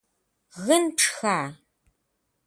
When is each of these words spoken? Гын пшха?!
Гын 0.65 0.83
пшха?! 0.97 1.39